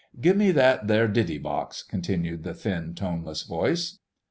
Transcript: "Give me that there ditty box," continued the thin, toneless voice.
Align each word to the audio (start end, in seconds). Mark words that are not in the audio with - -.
"Give 0.19 0.35
me 0.35 0.49
that 0.53 0.87
there 0.87 1.07
ditty 1.07 1.37
box," 1.37 1.83
continued 1.83 2.41
the 2.41 2.55
thin, 2.55 2.95
toneless 2.95 3.43
voice. 3.43 3.99